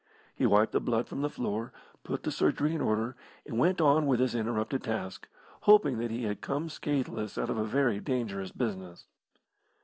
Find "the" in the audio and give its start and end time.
0.71-0.79, 1.21-1.29, 2.23-2.31